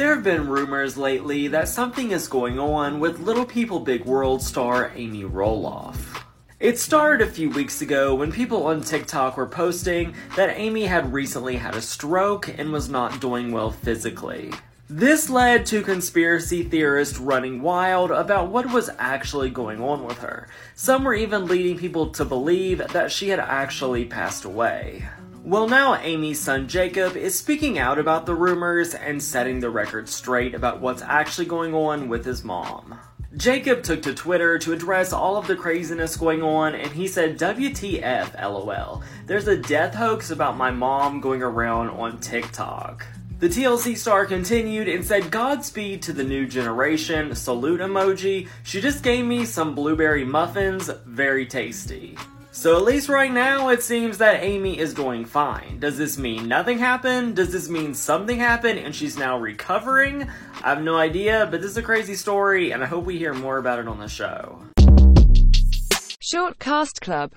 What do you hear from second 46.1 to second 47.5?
the new generation,